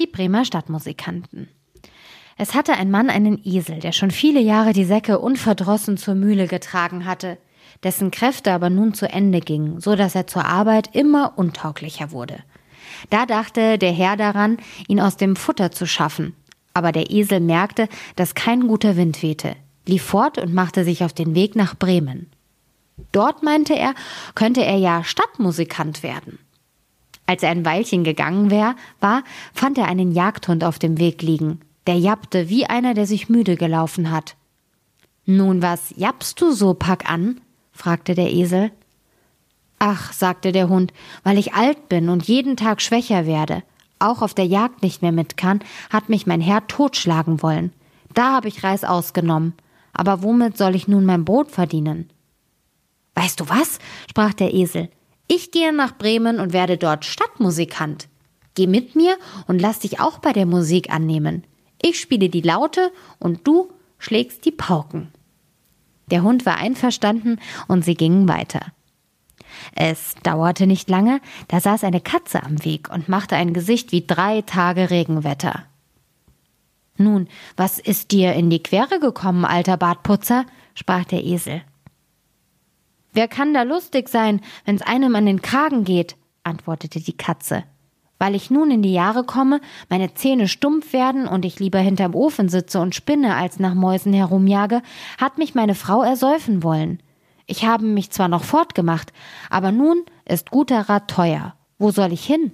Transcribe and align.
Die 0.00 0.08
Bremer 0.08 0.44
Stadtmusikanten. 0.44 1.48
Es 2.36 2.54
hatte 2.54 2.72
ein 2.72 2.90
Mann 2.90 3.10
einen 3.10 3.40
Esel, 3.44 3.78
der 3.78 3.92
schon 3.92 4.10
viele 4.10 4.40
Jahre 4.40 4.72
die 4.72 4.84
Säcke 4.84 5.20
unverdrossen 5.20 5.96
zur 5.96 6.16
Mühle 6.16 6.48
getragen 6.48 7.04
hatte, 7.04 7.38
dessen 7.84 8.10
Kräfte 8.10 8.52
aber 8.52 8.70
nun 8.70 8.94
zu 8.94 9.08
Ende 9.08 9.38
gingen, 9.38 9.80
so 9.80 9.94
dass 9.94 10.16
er 10.16 10.26
zur 10.26 10.44
Arbeit 10.44 10.96
immer 10.96 11.34
untauglicher 11.36 12.10
wurde. 12.10 12.38
Da 13.10 13.24
dachte 13.24 13.78
der 13.78 13.92
Herr 13.92 14.16
daran, 14.16 14.58
ihn 14.88 15.00
aus 15.00 15.16
dem 15.16 15.36
Futter 15.36 15.70
zu 15.70 15.86
schaffen. 15.86 16.34
Aber 16.72 16.90
der 16.90 17.12
Esel 17.12 17.38
merkte, 17.38 17.88
dass 18.16 18.34
kein 18.34 18.66
guter 18.66 18.96
Wind 18.96 19.22
wehte, 19.22 19.54
lief 19.86 20.02
fort 20.02 20.38
und 20.38 20.54
machte 20.54 20.82
sich 20.82 21.04
auf 21.04 21.12
den 21.12 21.36
Weg 21.36 21.54
nach 21.54 21.76
Bremen. 21.76 22.30
Dort, 23.12 23.44
meinte 23.44 23.74
er, 23.74 23.94
könnte 24.34 24.64
er 24.64 24.76
ja 24.76 25.04
Stadtmusikant 25.04 26.02
werden. 26.02 26.38
Als 27.26 27.42
er 27.42 27.50
ein 27.50 27.64
Weilchen 27.64 28.04
gegangen 28.04 28.50
wär, 28.50 28.76
war, 29.00 29.22
fand 29.52 29.78
er 29.78 29.86
einen 29.86 30.12
Jagdhund 30.12 30.64
auf 30.64 30.78
dem 30.78 30.98
Weg 30.98 31.22
liegen. 31.22 31.60
Der 31.86 31.98
jappte 31.98 32.48
wie 32.48 32.66
einer, 32.66 32.94
der 32.94 33.06
sich 33.06 33.28
müde 33.28 33.56
gelaufen 33.56 34.10
hat. 34.10 34.36
Nun, 35.26 35.62
was 35.62 35.94
jappst 35.96 36.40
du 36.40 36.52
so, 36.52 36.74
pack 36.74 37.10
an? 37.10 37.40
fragte 37.72 38.14
der 38.14 38.32
Esel. 38.32 38.70
Ach, 39.78 40.12
sagte 40.12 40.52
der 40.52 40.68
Hund, 40.68 40.92
weil 41.24 41.38
ich 41.38 41.54
alt 41.54 41.88
bin 41.88 42.08
und 42.08 42.28
jeden 42.28 42.56
Tag 42.56 42.80
schwächer 42.80 43.26
werde, 43.26 43.62
auch 43.98 44.22
auf 44.22 44.34
der 44.34 44.46
Jagd 44.46 44.82
nicht 44.82 45.02
mehr 45.02 45.12
mit 45.12 45.36
kann, 45.36 45.60
hat 45.90 46.08
mich 46.08 46.26
mein 46.26 46.40
Herr 46.40 46.66
totschlagen 46.66 47.42
wollen. 47.42 47.72
Da 48.12 48.32
habe 48.32 48.48
ich 48.48 48.62
Reis 48.62 48.84
ausgenommen. 48.84 49.54
Aber 49.92 50.22
womit 50.22 50.58
soll 50.58 50.74
ich 50.74 50.88
nun 50.88 51.04
mein 51.04 51.24
Brot 51.24 51.50
verdienen? 51.50 52.10
Weißt 53.14 53.40
du 53.40 53.48
was? 53.48 53.78
sprach 54.10 54.34
der 54.34 54.52
Esel. 54.52 54.90
Ich 55.26 55.50
gehe 55.50 55.72
nach 55.72 55.96
Bremen 55.96 56.40
und 56.40 56.52
werde 56.52 56.76
dort 56.76 57.04
Stadtmusikant. 57.04 58.08
Geh 58.54 58.66
mit 58.66 58.94
mir 58.94 59.16
und 59.46 59.60
lass 59.60 59.80
dich 59.80 60.00
auch 60.00 60.18
bei 60.18 60.32
der 60.32 60.46
Musik 60.46 60.92
annehmen. 60.92 61.44
Ich 61.82 62.00
spiele 62.00 62.28
die 62.28 62.40
Laute 62.40 62.92
und 63.18 63.46
du 63.46 63.70
schlägst 63.98 64.44
die 64.44 64.52
Pauken. 64.52 65.12
Der 66.10 66.22
Hund 66.22 66.46
war 66.46 66.56
einverstanden 66.56 67.40
und 67.68 67.84
sie 67.84 67.94
gingen 67.94 68.28
weiter. 68.28 68.60
Es 69.74 70.14
dauerte 70.22 70.66
nicht 70.66 70.90
lange, 70.90 71.20
da 71.48 71.60
saß 71.60 71.84
eine 71.84 72.00
Katze 72.00 72.42
am 72.42 72.64
Weg 72.64 72.90
und 72.90 73.08
machte 73.08 73.36
ein 73.36 73.54
Gesicht 73.54 73.92
wie 73.92 74.06
drei 74.06 74.42
Tage 74.42 74.90
Regenwetter. 74.90 75.64
Nun, 76.96 77.28
was 77.56 77.78
ist 77.78 78.12
dir 78.12 78.34
in 78.34 78.50
die 78.50 78.62
Quere 78.62 79.00
gekommen, 79.00 79.44
alter 79.44 79.76
Bartputzer? 79.76 80.46
sprach 80.74 81.04
der 81.04 81.24
Esel. 81.24 81.62
Wer 83.14 83.28
kann 83.28 83.54
da 83.54 83.62
lustig 83.62 84.08
sein, 84.08 84.40
wenn's 84.64 84.82
einem 84.82 85.14
an 85.14 85.24
den 85.24 85.40
Kragen 85.40 85.84
geht? 85.84 86.16
antwortete 86.42 87.00
die 87.00 87.16
Katze. 87.16 87.62
Weil 88.18 88.34
ich 88.34 88.50
nun 88.50 88.70
in 88.70 88.82
die 88.82 88.92
Jahre 88.92 89.24
komme, 89.24 89.60
meine 89.88 90.14
Zähne 90.14 90.48
stumpf 90.48 90.92
werden 90.92 91.26
und 91.26 91.44
ich 91.44 91.60
lieber 91.60 91.78
hinterm 91.78 92.14
Ofen 92.14 92.48
sitze 92.48 92.80
und 92.80 92.94
spinne, 92.94 93.36
als 93.36 93.60
nach 93.60 93.74
Mäusen 93.74 94.12
herumjage, 94.12 94.82
hat 95.18 95.38
mich 95.38 95.54
meine 95.54 95.74
Frau 95.74 96.02
ersäufen 96.02 96.62
wollen. 96.62 97.00
Ich 97.46 97.64
habe 97.64 97.84
mich 97.84 98.10
zwar 98.10 98.28
noch 98.28 98.42
fortgemacht, 98.42 99.12
aber 99.48 99.70
nun 99.70 100.04
ist 100.24 100.50
guter 100.50 100.88
Rat 100.88 101.08
teuer. 101.08 101.54
Wo 101.78 101.90
soll 101.90 102.12
ich 102.12 102.24
hin? 102.24 102.52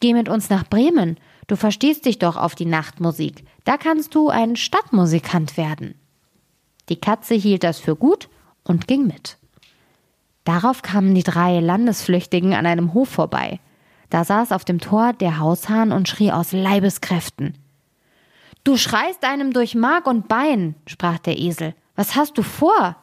Geh 0.00 0.14
mit 0.14 0.28
uns 0.28 0.48
nach 0.48 0.64
Bremen. 0.68 1.18
Du 1.46 1.56
verstehst 1.56 2.06
dich 2.06 2.18
doch 2.18 2.36
auf 2.36 2.54
die 2.54 2.66
Nachtmusik. 2.66 3.44
Da 3.64 3.76
kannst 3.76 4.14
du 4.14 4.30
ein 4.30 4.56
Stadtmusikant 4.56 5.56
werden. 5.56 5.94
Die 6.88 7.00
Katze 7.00 7.34
hielt 7.34 7.64
das 7.64 7.78
für 7.78 7.96
gut 7.96 8.28
und 8.64 8.88
ging 8.88 9.06
mit. 9.06 9.38
Darauf 10.44 10.82
kamen 10.82 11.14
die 11.14 11.22
drei 11.22 11.60
Landesflüchtigen 11.60 12.54
an 12.54 12.66
einem 12.66 12.92
Hof 12.94 13.08
vorbei. 13.08 13.60
Da 14.10 14.24
saß 14.24 14.52
auf 14.52 14.64
dem 14.64 14.78
Tor 14.78 15.12
der 15.12 15.38
Haushahn 15.38 15.92
und 15.92 16.08
schrie 16.08 16.32
aus 16.32 16.52
Leibeskräften. 16.52 17.54
Du 18.62 18.76
schreist 18.76 19.24
einem 19.24 19.52
durch 19.52 19.74
Mark 19.74 20.06
und 20.06 20.28
Bein, 20.28 20.74
sprach 20.86 21.18
der 21.18 21.38
Esel. 21.38 21.74
Was 21.96 22.16
hast 22.16 22.38
du 22.38 22.42
vor? 22.42 22.96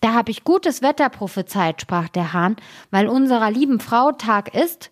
Da 0.00 0.14
hab 0.14 0.28
ich 0.28 0.44
gutes 0.44 0.82
Wetter 0.82 1.08
prophezeit, 1.08 1.80
sprach 1.80 2.08
der 2.08 2.32
Hahn, 2.32 2.56
weil 2.90 3.06
unserer 3.06 3.50
lieben 3.50 3.78
Frau 3.78 4.10
Tag 4.10 4.52
ist, 4.54 4.90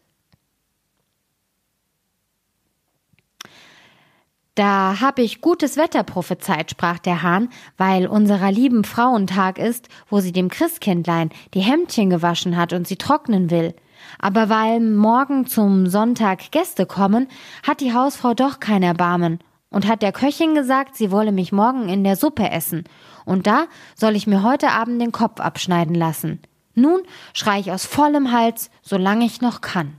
Da 4.60 5.00
hab 5.00 5.18
ich 5.18 5.40
gutes 5.40 5.78
Wetter 5.78 6.02
prophezeit, 6.02 6.72
sprach 6.72 6.98
der 6.98 7.22
Hahn, 7.22 7.48
weil 7.78 8.06
unserer 8.06 8.52
lieben 8.52 8.84
Frauentag 8.84 9.58
ist, 9.58 9.88
wo 10.10 10.20
sie 10.20 10.32
dem 10.32 10.50
Christkindlein 10.50 11.30
die 11.54 11.60
Hemdchen 11.60 12.10
gewaschen 12.10 12.58
hat 12.58 12.74
und 12.74 12.86
sie 12.86 12.96
trocknen 12.96 13.50
will. 13.50 13.74
Aber 14.18 14.50
weil 14.50 14.80
morgen 14.80 15.46
zum 15.46 15.86
Sonntag 15.86 16.50
Gäste 16.50 16.84
kommen, 16.84 17.28
hat 17.66 17.80
die 17.80 17.94
Hausfrau 17.94 18.34
doch 18.34 18.60
kein 18.60 18.82
Erbarmen 18.82 19.38
und 19.70 19.88
hat 19.88 20.02
der 20.02 20.12
Köchin 20.12 20.54
gesagt, 20.54 20.94
sie 20.94 21.10
wolle 21.10 21.32
mich 21.32 21.52
morgen 21.52 21.88
in 21.88 22.04
der 22.04 22.16
Suppe 22.16 22.50
essen. 22.50 22.84
Und 23.24 23.46
da 23.46 23.64
soll 23.94 24.14
ich 24.14 24.26
mir 24.26 24.42
heute 24.42 24.72
Abend 24.72 25.00
den 25.00 25.10
Kopf 25.10 25.40
abschneiden 25.40 25.94
lassen. 25.94 26.38
Nun 26.74 27.00
schrei 27.32 27.60
ich 27.60 27.72
aus 27.72 27.86
vollem 27.86 28.30
Hals, 28.30 28.70
solange 28.82 29.24
ich 29.24 29.40
noch 29.40 29.62
kann. 29.62 29.94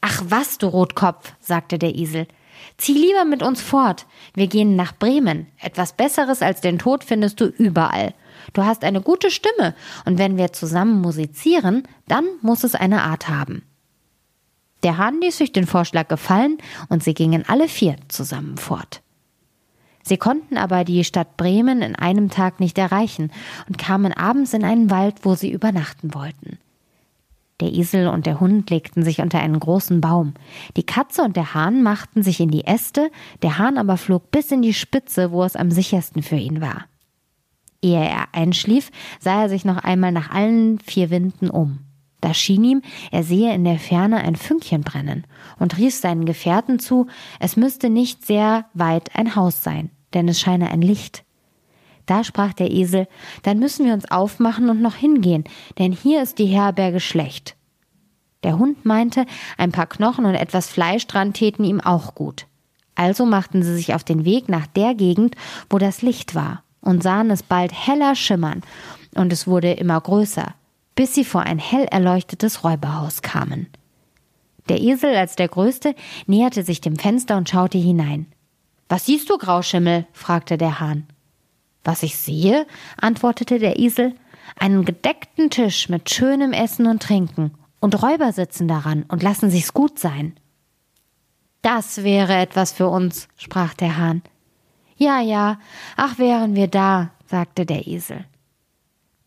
Ach 0.00 0.20
was, 0.26 0.58
du 0.58 0.66
Rotkopf, 0.66 1.32
sagte 1.38 1.78
der 1.78 1.94
Esel. 1.94 2.26
Zieh 2.78 2.94
lieber 2.94 3.24
mit 3.24 3.42
uns 3.42 3.60
fort. 3.62 4.06
Wir 4.34 4.46
gehen 4.46 4.76
nach 4.76 4.96
Bremen. 4.96 5.46
Etwas 5.60 5.92
Besseres 5.92 6.42
als 6.42 6.60
den 6.60 6.78
Tod 6.78 7.04
findest 7.04 7.40
du 7.40 7.46
überall. 7.46 8.14
Du 8.52 8.64
hast 8.64 8.84
eine 8.84 9.00
gute 9.00 9.30
Stimme, 9.30 9.74
und 10.04 10.18
wenn 10.18 10.36
wir 10.36 10.52
zusammen 10.52 11.00
musizieren, 11.00 11.88
dann 12.06 12.26
muss 12.42 12.64
es 12.64 12.74
eine 12.74 13.02
Art 13.02 13.28
haben. 13.28 13.62
Der 14.82 14.98
Hahn 14.98 15.20
ließ 15.20 15.38
sich 15.38 15.52
den 15.52 15.66
Vorschlag 15.66 16.08
gefallen, 16.08 16.58
und 16.88 17.02
sie 17.02 17.14
gingen 17.14 17.44
alle 17.48 17.68
vier 17.68 17.96
zusammen 18.08 18.56
fort. 18.56 19.02
Sie 20.02 20.18
konnten 20.18 20.56
aber 20.56 20.84
die 20.84 21.02
Stadt 21.02 21.36
Bremen 21.36 21.82
in 21.82 21.96
einem 21.96 22.30
Tag 22.30 22.60
nicht 22.60 22.78
erreichen 22.78 23.32
und 23.66 23.76
kamen 23.76 24.12
abends 24.12 24.54
in 24.54 24.64
einen 24.64 24.88
Wald, 24.88 25.16
wo 25.22 25.34
sie 25.34 25.50
übernachten 25.50 26.14
wollten. 26.14 26.58
Der 27.60 27.72
Esel 27.72 28.08
und 28.08 28.26
der 28.26 28.38
Hund 28.38 28.68
legten 28.68 29.02
sich 29.02 29.20
unter 29.20 29.40
einen 29.40 29.58
großen 29.58 30.00
Baum. 30.00 30.34
Die 30.76 30.84
Katze 30.84 31.22
und 31.22 31.36
der 31.36 31.54
Hahn 31.54 31.82
machten 31.82 32.22
sich 32.22 32.40
in 32.40 32.50
die 32.50 32.66
Äste, 32.66 33.10
der 33.42 33.56
Hahn 33.56 33.78
aber 33.78 33.96
flog 33.96 34.30
bis 34.30 34.52
in 34.52 34.60
die 34.60 34.74
Spitze, 34.74 35.30
wo 35.32 35.42
es 35.42 35.56
am 35.56 35.70
sichersten 35.70 36.22
für 36.22 36.36
ihn 36.36 36.60
war. 36.60 36.84
Ehe 37.82 38.04
er 38.04 38.28
einschlief, 38.32 38.90
sah 39.20 39.42
er 39.42 39.48
sich 39.48 39.64
noch 39.64 39.78
einmal 39.78 40.12
nach 40.12 40.30
allen 40.30 40.78
vier 40.80 41.10
Winden 41.10 41.48
um. 41.48 41.80
Da 42.20 42.34
schien 42.34 42.64
ihm, 42.64 42.82
er 43.10 43.22
sehe 43.22 43.54
in 43.54 43.64
der 43.64 43.78
Ferne 43.78 44.18
ein 44.18 44.36
Fünkchen 44.36 44.82
brennen 44.82 45.26
und 45.58 45.78
rief 45.78 45.94
seinen 45.94 46.24
Gefährten 46.24 46.78
zu, 46.78 47.06
es 47.40 47.56
müsste 47.56 47.90
nicht 47.90 48.26
sehr 48.26 48.66
weit 48.74 49.14
ein 49.14 49.36
Haus 49.36 49.62
sein, 49.62 49.90
denn 50.14 50.28
es 50.28 50.40
scheine 50.40 50.70
ein 50.70 50.82
Licht. 50.82 51.25
Da 52.06 52.22
sprach 52.22 52.52
der 52.52 52.70
Esel, 52.70 53.08
dann 53.42 53.58
müssen 53.58 53.84
wir 53.84 53.92
uns 53.92 54.10
aufmachen 54.10 54.70
und 54.70 54.80
noch 54.80 54.94
hingehen, 54.94 55.44
denn 55.78 55.92
hier 55.92 56.22
ist 56.22 56.38
die 56.38 56.46
Herberge 56.46 57.00
schlecht. 57.00 57.56
Der 58.44 58.58
Hund 58.58 58.84
meinte, 58.84 59.26
ein 59.58 59.72
paar 59.72 59.86
Knochen 59.86 60.24
und 60.24 60.36
etwas 60.36 60.68
Fleisch 60.68 61.06
dran 61.08 61.32
täten 61.32 61.64
ihm 61.64 61.80
auch 61.80 62.14
gut. 62.14 62.46
Also 62.94 63.26
machten 63.26 63.62
sie 63.62 63.74
sich 63.74 63.92
auf 63.92 64.04
den 64.04 64.24
Weg 64.24 64.48
nach 64.48 64.66
der 64.68 64.94
Gegend, 64.94 65.34
wo 65.68 65.78
das 65.78 66.00
Licht 66.00 66.34
war, 66.34 66.62
und 66.80 67.02
sahen 67.02 67.30
es 67.30 67.42
bald 67.42 67.72
heller 67.72 68.14
schimmern, 68.14 68.62
und 69.16 69.32
es 69.32 69.46
wurde 69.46 69.72
immer 69.72 70.00
größer, 70.00 70.54
bis 70.94 71.14
sie 71.14 71.24
vor 71.24 71.42
ein 71.42 71.58
hell 71.58 71.86
erleuchtetes 71.90 72.62
Räuberhaus 72.62 73.22
kamen. 73.22 73.66
Der 74.68 74.80
Esel 74.80 75.14
als 75.14 75.36
der 75.36 75.48
Größte 75.48 75.94
näherte 76.26 76.62
sich 76.62 76.80
dem 76.80 76.96
Fenster 76.96 77.36
und 77.36 77.48
schaute 77.48 77.78
hinein. 77.78 78.26
Was 78.88 79.06
siehst 79.06 79.28
du, 79.30 79.38
Grauschimmel? 79.38 80.06
fragte 80.12 80.56
der 80.56 80.80
Hahn. 80.80 81.06
Was 81.86 82.02
ich 82.02 82.16
sehe, 82.16 82.66
antwortete 83.00 83.60
der 83.60 83.78
Esel, 83.78 84.16
einen 84.58 84.84
gedeckten 84.84 85.50
Tisch 85.50 85.88
mit 85.88 86.10
schönem 86.10 86.52
Essen 86.52 86.86
und 86.86 87.00
Trinken, 87.00 87.52
und 87.78 88.02
Räuber 88.02 88.32
sitzen 88.32 88.66
daran 88.66 89.04
und 89.06 89.22
lassen 89.22 89.50
sich's 89.50 89.72
gut 89.72 90.00
sein. 90.00 90.34
Das 91.62 92.02
wäre 92.02 92.34
etwas 92.34 92.72
für 92.72 92.88
uns, 92.88 93.28
sprach 93.36 93.74
der 93.74 93.98
Hahn. 93.98 94.22
Ja, 94.96 95.20
ja, 95.20 95.60
ach 95.96 96.18
wären 96.18 96.56
wir 96.56 96.66
da, 96.66 97.12
sagte 97.26 97.64
der 97.64 97.86
Esel. 97.86 98.24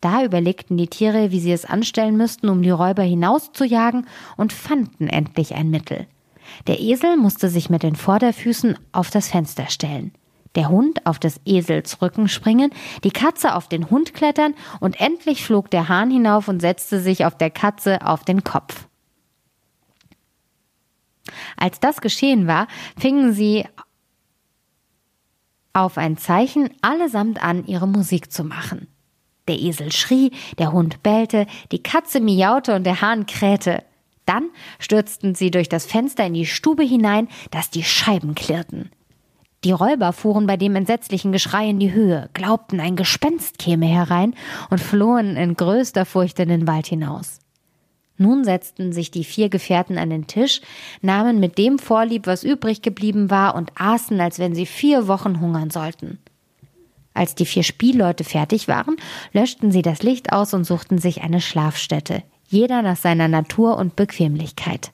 Da 0.02 0.22
überlegten 0.22 0.76
die 0.76 0.88
Tiere, 0.88 1.30
wie 1.30 1.40
sie 1.40 1.52
es 1.52 1.64
anstellen 1.64 2.18
müssten, 2.18 2.50
um 2.50 2.60
die 2.60 2.68
Räuber 2.68 3.04
hinauszujagen, 3.04 4.06
und 4.36 4.52
fanden 4.52 5.08
endlich 5.08 5.54
ein 5.54 5.70
Mittel. 5.70 6.06
Der 6.66 6.78
Esel 6.78 7.16
musste 7.16 7.48
sich 7.48 7.70
mit 7.70 7.82
den 7.82 7.96
Vorderfüßen 7.96 8.76
auf 8.92 9.08
das 9.08 9.28
Fenster 9.28 9.70
stellen 9.70 10.12
der 10.56 10.68
Hund 10.68 11.06
auf 11.06 11.18
des 11.18 11.40
Esels 11.44 12.02
Rücken 12.02 12.28
springen, 12.28 12.72
die 13.04 13.10
Katze 13.10 13.54
auf 13.54 13.68
den 13.68 13.90
Hund 13.90 14.14
klettern 14.14 14.54
und 14.80 15.00
endlich 15.00 15.44
flog 15.44 15.70
der 15.70 15.88
Hahn 15.88 16.10
hinauf 16.10 16.48
und 16.48 16.60
setzte 16.60 17.00
sich 17.00 17.24
auf 17.24 17.36
der 17.36 17.50
Katze 17.50 18.04
auf 18.04 18.24
den 18.24 18.42
Kopf. 18.44 18.88
Als 21.56 21.78
das 21.80 22.00
geschehen 22.00 22.46
war, 22.46 22.66
fingen 22.98 23.32
sie 23.32 23.64
auf 25.72 25.98
ein 25.98 26.16
Zeichen 26.16 26.70
allesamt 26.80 27.42
an, 27.42 27.64
ihre 27.66 27.86
Musik 27.86 28.32
zu 28.32 28.42
machen. 28.42 28.88
Der 29.46 29.58
Esel 29.58 29.92
schrie, 29.92 30.32
der 30.58 30.72
Hund 30.72 31.02
bellte, 31.02 31.46
die 31.70 31.82
Katze 31.82 32.20
miaute 32.20 32.74
und 32.74 32.84
der 32.84 33.00
Hahn 33.00 33.26
krähte. 33.26 33.84
Dann 34.26 34.50
stürzten 34.78 35.34
sie 35.34 35.50
durch 35.50 35.68
das 35.68 35.86
Fenster 35.86 36.26
in 36.26 36.34
die 36.34 36.46
Stube 36.46 36.82
hinein, 36.82 37.28
dass 37.50 37.70
die 37.70 37.84
Scheiben 37.84 38.34
klirrten. 38.34 38.90
Die 39.62 39.72
Räuber 39.72 40.14
fuhren 40.14 40.46
bei 40.46 40.56
dem 40.56 40.74
entsetzlichen 40.74 41.32
Geschrei 41.32 41.68
in 41.68 41.78
die 41.78 41.92
Höhe, 41.92 42.30
glaubten, 42.32 42.80
ein 42.80 42.96
Gespenst 42.96 43.58
käme 43.58 43.84
herein 43.86 44.34
und 44.70 44.80
flohen 44.80 45.36
in 45.36 45.54
größter 45.54 46.06
Furcht 46.06 46.38
in 46.38 46.48
den 46.48 46.66
Wald 46.66 46.86
hinaus. 46.86 47.40
Nun 48.16 48.44
setzten 48.44 48.92
sich 48.92 49.10
die 49.10 49.24
vier 49.24 49.50
Gefährten 49.50 49.98
an 49.98 50.08
den 50.08 50.26
Tisch, 50.26 50.62
nahmen 51.02 51.40
mit 51.40 51.58
dem 51.58 51.78
Vorlieb, 51.78 52.26
was 52.26 52.42
übrig 52.42 52.80
geblieben 52.80 53.30
war, 53.30 53.54
und 53.54 53.72
aßen, 53.76 54.18
als 54.20 54.38
wenn 54.38 54.54
sie 54.54 54.66
vier 54.66 55.08
Wochen 55.08 55.40
hungern 55.40 55.70
sollten. 55.70 56.18
Als 57.12 57.34
die 57.34 57.46
vier 57.46 57.62
Spielleute 57.62 58.24
fertig 58.24 58.66
waren, 58.68 58.96
löschten 59.32 59.72
sie 59.72 59.82
das 59.82 60.02
Licht 60.02 60.32
aus 60.32 60.54
und 60.54 60.64
suchten 60.64 60.98
sich 60.98 61.22
eine 61.22 61.40
Schlafstätte, 61.40 62.22
jeder 62.48 62.80
nach 62.80 62.96
seiner 62.96 63.28
Natur 63.28 63.76
und 63.76 63.96
Bequemlichkeit. 63.96 64.92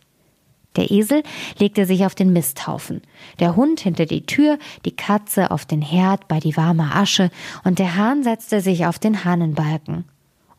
Der 0.77 0.91
Esel 0.91 1.23
legte 1.59 1.87
sich 1.87 2.05
auf 2.05 2.15
den 2.15 2.33
Misthaufen, 2.33 3.01
der 3.41 3.57
Hund 3.57 3.81
hinter 3.81 4.07
die 4.07 4.27
Tür, 4.27 4.59
die 4.85 4.95
Katze 4.95 5.51
auf 5.51 5.65
den 5.65 5.83
Herd 5.83 6.29
bei 6.29 6.39
die 6.39 6.57
warme 6.57 6.95
Asche 6.95 7.31
und 7.65 7.79
der 7.79 7.97
Hahn 7.97 8.23
setzte 8.23 8.61
sich 8.61 8.87
auf 8.87 8.99
den 8.99 9.25
Hahnenbalken. 9.25 10.05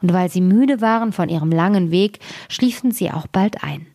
Und 0.01 0.13
weil 0.13 0.29
sie 0.29 0.41
müde 0.41 0.81
waren 0.81 1.11
von 1.11 1.29
ihrem 1.29 1.51
langen 1.51 1.91
Weg, 1.91 2.19
schliefen 2.49 2.91
sie 2.91 3.11
auch 3.11 3.27
bald 3.27 3.63
ein. 3.63 3.87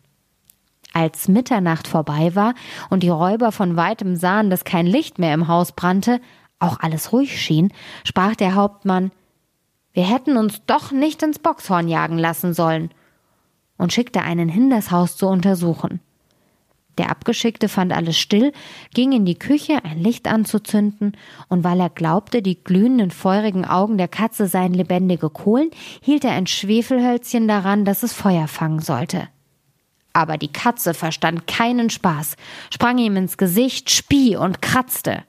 Als 0.93 1.27
Mitternacht 1.27 1.87
vorbei 1.87 2.35
war 2.35 2.53
und 2.89 3.03
die 3.03 3.09
Räuber 3.09 3.51
von 3.51 3.75
weitem 3.75 4.15
sahen, 4.15 4.49
dass 4.49 4.63
kein 4.63 4.85
Licht 4.85 5.17
mehr 5.17 5.33
im 5.33 5.47
Haus 5.47 5.71
brannte, 5.71 6.21
auch 6.59 6.79
alles 6.79 7.11
ruhig 7.11 7.41
schien, 7.41 7.73
sprach 8.03 8.35
der 8.35 8.55
Hauptmann 8.55 9.11
Wir 9.93 10.07
hätten 10.07 10.37
uns 10.37 10.61
doch 10.65 10.91
nicht 10.91 11.23
ins 11.23 11.39
Boxhorn 11.39 11.87
jagen 11.87 12.17
lassen 12.17 12.53
sollen 12.53 12.91
und 13.77 13.91
schickte 13.91 14.21
einen 14.21 14.49
hin, 14.49 14.69
das 14.69 14.91
Haus 14.91 15.17
zu 15.17 15.27
untersuchen. 15.27 15.99
Der 16.97 17.09
Abgeschickte 17.09 17.69
fand 17.69 17.91
alles 17.91 18.17
still, 18.19 18.51
ging 18.93 19.13
in 19.13 19.25
die 19.25 19.37
Küche, 19.37 19.83
ein 19.83 19.99
Licht 19.99 20.27
anzuzünden, 20.27 21.17
und 21.49 21.63
weil 21.63 21.79
er 21.79 21.89
glaubte, 21.89 22.41
die 22.41 22.63
glühenden, 22.63 23.09
feurigen 23.09 23.65
Augen 23.65 23.97
der 23.97 24.07
Katze 24.07 24.47
seien 24.47 24.73
lebendige 24.73 25.29
Kohlen, 25.29 25.71
hielt 26.01 26.23
er 26.23 26.31
ein 26.31 26.47
Schwefelhölzchen 26.47 27.47
daran, 27.47 27.85
dass 27.85 28.03
es 28.03 28.13
Feuer 28.13 28.47
fangen 28.47 28.79
sollte. 28.79 29.27
Aber 30.13 30.37
die 30.37 30.51
Katze 30.51 30.93
verstand 30.93 31.47
keinen 31.47 31.89
Spaß, 31.89 32.35
sprang 32.71 32.99
ihm 32.99 33.17
ins 33.17 33.37
Gesicht, 33.37 33.89
spie 33.89 34.35
und 34.35 34.61
kratzte. 34.61 35.23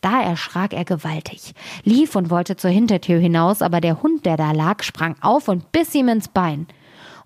Da 0.00 0.20
erschrak 0.22 0.72
er 0.72 0.84
gewaltig, 0.84 1.54
lief 1.84 2.16
und 2.16 2.30
wollte 2.30 2.56
zur 2.56 2.70
Hintertür 2.70 3.20
hinaus, 3.20 3.62
aber 3.62 3.80
der 3.80 4.02
Hund, 4.02 4.26
der 4.26 4.36
da 4.36 4.50
lag, 4.50 4.82
sprang 4.82 5.14
auf 5.20 5.46
und 5.46 5.70
biss 5.70 5.94
ihm 5.94 6.08
ins 6.08 6.28
Bein 6.28 6.66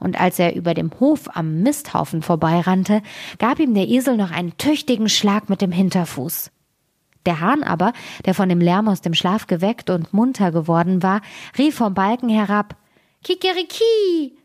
und 0.02 0.20
als 0.20 0.38
er 0.38 0.54
über 0.56 0.74
dem 0.74 0.90
Hof 1.00 1.28
am 1.34 1.62
Misthaufen 1.62 2.22
vorbeirannte, 2.22 3.02
gab 3.38 3.60
ihm 3.60 3.74
der 3.74 3.88
Esel 3.88 4.16
noch 4.16 4.30
einen 4.30 4.56
tüchtigen 4.58 5.08
Schlag 5.08 5.48
mit 5.48 5.62
dem 5.62 5.72
Hinterfuß. 5.72 6.50
Der 7.24 7.40
Hahn 7.40 7.62
aber, 7.62 7.92
der 8.24 8.34
von 8.34 8.48
dem 8.48 8.60
Lärm 8.60 8.88
aus 8.88 9.00
dem 9.00 9.14
Schlaf 9.14 9.46
geweckt 9.46 9.90
und 9.90 10.12
munter 10.12 10.50
geworden 10.50 11.02
war, 11.02 11.20
rief 11.56 11.76
vom 11.76 11.94
Balken 11.94 12.28
herab 12.28 12.76
Kikeriki. 13.22 14.36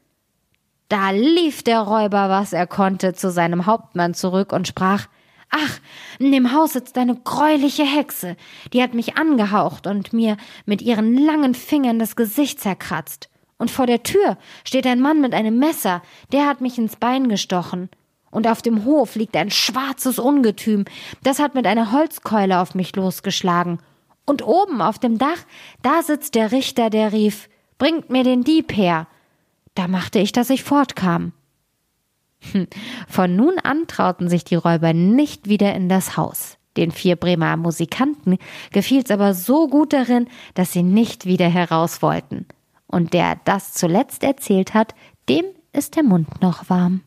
Da 0.89 1.09
lief 1.09 1.63
der 1.63 1.81
Räuber, 1.81 2.29
was 2.29 2.53
er 2.53 2.67
konnte, 2.67 3.13
zu 3.13 3.31
seinem 3.31 3.65
Hauptmann 3.65 4.13
zurück 4.13 4.53
und 4.53 4.67
sprach 4.67 5.07
Ach, 5.49 5.79
in 6.19 6.31
dem 6.31 6.53
Haus 6.53 6.73
sitzt 6.73 6.97
eine 6.97 7.15
greuliche 7.15 7.85
Hexe, 7.85 8.35
die 8.73 8.83
hat 8.83 8.93
mich 8.93 9.17
angehaucht 9.17 9.87
und 9.87 10.11
mir 10.11 10.37
mit 10.65 10.81
ihren 10.81 11.17
langen 11.17 11.55
Fingern 11.55 11.99
das 11.99 12.15
Gesicht 12.15 12.59
zerkratzt. 12.59 13.29
Und 13.57 13.71
vor 13.71 13.87
der 13.87 14.03
Tür 14.03 14.37
steht 14.63 14.85
ein 14.85 15.01
Mann 15.01 15.21
mit 15.21 15.33
einem 15.33 15.57
Messer, 15.57 16.01
der 16.31 16.45
hat 16.45 16.61
mich 16.61 16.77
ins 16.77 16.95
Bein 16.95 17.27
gestochen. 17.27 17.89
Und 18.29 18.47
auf 18.47 18.61
dem 18.61 18.85
Hof 18.85 19.15
liegt 19.15 19.35
ein 19.35 19.49
schwarzes 19.49 20.19
Ungetüm, 20.19 20.85
das 21.23 21.39
hat 21.39 21.55
mit 21.55 21.65
einer 21.65 21.91
Holzkeule 21.91 22.59
auf 22.59 22.75
mich 22.75 22.95
losgeschlagen. 22.95 23.79
Und 24.25 24.45
oben 24.45 24.81
auf 24.81 24.99
dem 24.99 25.17
Dach, 25.17 25.39
da 25.81 26.03
sitzt 26.03 26.35
der 26.35 26.51
Richter, 26.51 26.89
der 26.89 27.13
rief, 27.13 27.49
bringt 27.77 28.09
mir 28.09 28.23
den 28.23 28.43
Dieb 28.43 28.75
her. 28.75 29.07
Da 29.73 29.87
machte 29.87 30.19
ich, 30.19 30.31
dass 30.31 30.49
ich 30.49 30.63
fortkam. 30.63 31.31
Hm, 32.51 32.67
von 33.07 33.35
nun 33.35 33.57
an 33.59 33.87
trauten 33.87 34.29
sich 34.29 34.43
die 34.43 34.55
Räuber 34.55 34.93
nicht 34.93 35.47
wieder 35.47 35.73
in 35.73 35.89
das 35.89 36.17
Haus. 36.17 36.57
Den 36.75 36.91
vier 36.91 37.15
Bremer 37.15 37.57
Musikanten 37.57 38.37
gefiel's 38.71 39.09
aber 39.09 39.33
so 39.33 39.67
gut 39.67 39.93
darin, 39.93 40.27
dass 40.53 40.73
sie 40.73 40.83
nicht 40.83 41.25
wieder 41.25 41.47
heraus 41.47 42.01
wollten. 42.01 42.45
Und 42.87 43.13
der 43.13 43.39
das 43.45 43.73
zuletzt 43.73 44.23
erzählt 44.23 44.73
hat, 44.73 44.95
dem 45.29 45.45
ist 45.73 45.95
der 45.95 46.03
Mund 46.03 46.41
noch 46.41 46.69
warm. 46.69 47.01